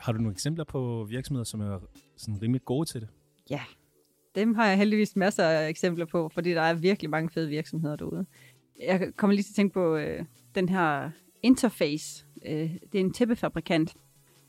[0.00, 1.78] Har du nogle eksempler på virksomheder, som er
[2.16, 3.08] sådan rimelig gode til det?
[3.50, 3.60] Ja,
[4.34, 7.96] dem har jeg heldigvis masser af eksempler på, fordi der er virkelig mange fede virksomheder
[7.96, 8.26] derude.
[8.82, 10.24] Jeg kommer lige til at tænke på øh,
[10.54, 11.10] den her
[11.42, 12.26] Interface.
[12.46, 13.94] Øh, det er en tæppefabrikant.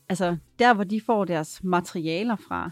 [0.08, 2.70] Altså, der hvor de får deres materialer fra,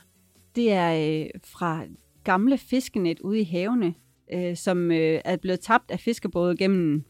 [0.56, 1.84] det er øh, fra
[2.24, 3.94] gamle fiskenet ude i havene,
[4.32, 7.04] øh, som øh, er blevet tabt af fiskebåde gennem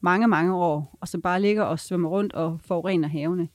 [0.00, 3.48] mange, mange år, og som bare ligger og svømmer rundt og forurener havene.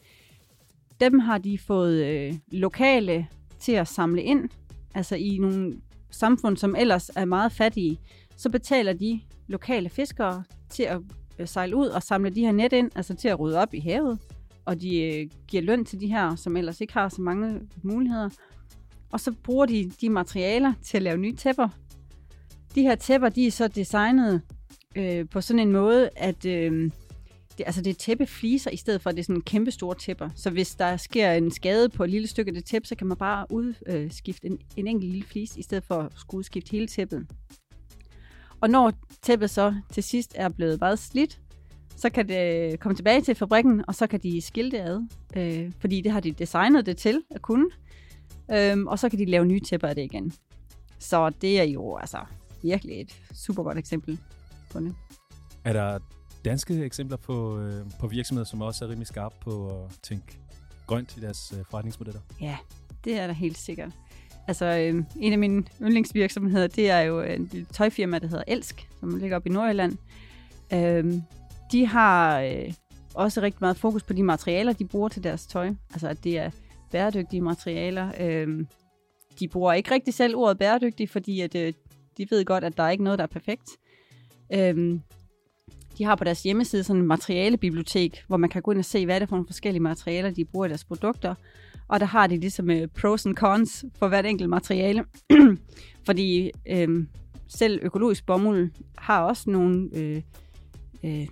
[1.00, 3.28] Dem har de fået øh, lokale
[3.60, 4.50] til at samle ind,
[4.94, 5.82] altså i nogle
[6.12, 8.00] samfund, som ellers er meget fattige,
[8.36, 11.02] så betaler de lokale fiskere til at
[11.40, 13.80] øh, sejle ud og samle de her net ind, altså til at rydde op i
[13.80, 14.20] havet,
[14.66, 18.30] og de øh, giver løn til de her, som ellers ikke har så mange muligheder.
[19.12, 21.70] Og så bruger de de materialer til at lave nye tæpper.
[22.76, 24.42] De her tæpper, de er så designet
[24.96, 26.92] øh, på sådan en måde, at øh,
[27.58, 30.30] det, altså det er tæppefliser, i stedet for at det er sådan kæmpe store tæpper.
[30.36, 33.08] Så hvis der sker en skade på et lille stykke af det tæppe, så kan
[33.08, 36.88] man bare udskifte en, en enkelt lille flis, i stedet for at skulle udskifte hele
[36.88, 37.28] tæppet.
[38.62, 41.40] Og når tæppet så til sidst er blevet meget slidt,
[41.96, 45.02] så kan det øh, komme tilbage til fabrikken, og så kan de skille det ad,
[45.36, 47.70] øh, fordi det har de designet det til at kunne.
[48.52, 50.34] Øhm, og så kan de lave nye tæpper af det igen.
[51.00, 52.18] Så det er jo altså
[52.64, 54.20] virkelig et super godt eksempel
[54.72, 54.96] på det.
[55.64, 56.00] Er der
[56.46, 60.38] danske eksempler på, øh, på virksomheder, som også er rimelig skarpe på at tænke
[60.88, 62.20] grønt i deres øh, forretningsmodeller?
[62.42, 62.58] Ja,
[63.04, 63.92] det er der helt sikkert.
[64.48, 68.44] Altså, øh, en af mine yndlingsvirksomheder, det er jo øh, en lille tøjfirma, der hedder
[68.48, 69.98] Elsk, som ligger op i Nordjylland.
[70.74, 71.14] Øh,
[71.72, 72.74] de har øh,
[73.14, 75.74] også rigtig meget fokus på de materialer, de bruger til deres tøj.
[75.92, 76.52] Altså, at det er
[76.92, 78.12] bæredygtige materialer.
[78.20, 78.66] Øh,
[79.40, 81.74] de bruger ikke rigtig selv ordet bæredygtig, fordi at, øh,
[82.18, 83.70] de ved godt, at der er ikke noget, der er perfekt.
[84.54, 85.00] Øh,
[85.98, 89.06] de har på deres hjemmeside sådan en materialebibliotek, hvor man kan gå ind og se,
[89.06, 91.36] hvad er det for nogle forskellige materialer, de bruger i deres produkter.
[91.88, 95.04] Og der har de ligesom uh, pros and cons for hvert enkelt materiale.
[96.08, 97.06] Fordi øh,
[97.48, 100.22] selv økologisk bomuld har også nogle øh,
[101.04, 101.28] øh,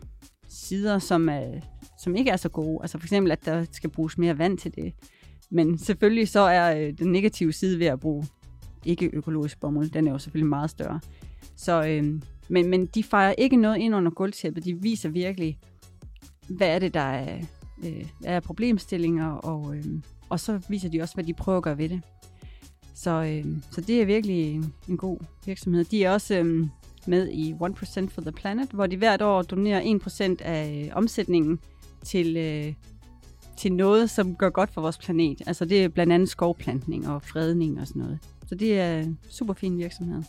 [0.50, 1.60] sider, som, er,
[2.00, 2.80] som ikke er så gode.
[2.82, 4.94] Altså for eksempel, at der skal bruges mere vand til det.
[5.52, 8.26] Men selvfølgelig så er øh, den negative side ved at bruge
[8.86, 11.00] ikke økologisk bomuld, den er jo selvfølgelig meget større.
[11.56, 14.66] Så, øh, men, men de fejrer ikke noget ind under gulvtæppet.
[14.66, 15.60] De viser virkelig,
[16.48, 17.38] hvad er det, der er,
[17.84, 19.86] øh, er problemstillinger, og, øh,
[20.30, 22.02] og så viser de også, hvad de prøver at gøre ved det.
[22.96, 25.84] Så, øh, så det er virkelig en, en god virksomhed.
[25.84, 26.68] De er også øh,
[27.08, 30.00] med i 1% for the Planet, hvor de hvert år donerer
[30.40, 31.60] 1% af øh, omsætningen
[32.04, 32.74] til, øh,
[33.58, 35.42] til noget, som gør godt for vores planet.
[35.48, 38.20] Altså det er blandt andet skovplantning og fredning og sådan noget.
[38.48, 40.24] Så det er en super fin virksomhed.